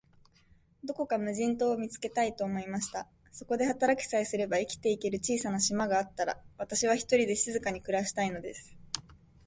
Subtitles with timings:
[0.83, 3.07] どこか無人島を見つけたい、と思いました。
[3.31, 8.75] そこで働きさえすれば、生きてゆける小さな島があったら、私は、ひとりで静かに暮したいのです。